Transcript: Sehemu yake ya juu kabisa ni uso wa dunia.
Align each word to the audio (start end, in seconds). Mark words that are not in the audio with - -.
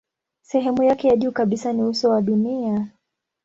Sehemu 0.41 0.83
yake 0.83 1.07
ya 1.07 1.15
juu 1.15 1.31
kabisa 1.31 1.73
ni 1.73 1.83
uso 1.83 2.09
wa 2.09 2.21
dunia. 2.21 2.87